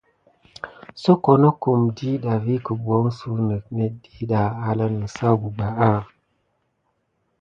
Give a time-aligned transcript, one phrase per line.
[1.03, 5.99] Soko nokum ɗiɗɑ vi guboho suyune net ɗiɗa alan nisaku bebaya.